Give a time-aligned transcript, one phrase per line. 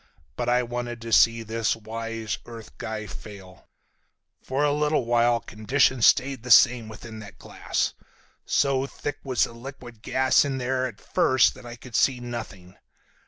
[0.35, 3.69] But I wanted to see this wise earth guy fail.
[4.41, 7.93] "For a little while conditions stayed the same within that glass.
[8.43, 12.77] So thick was the liquid gas in there at first that I could see nothing.